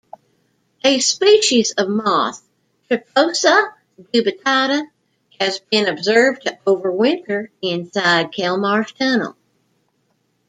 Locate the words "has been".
5.39-5.87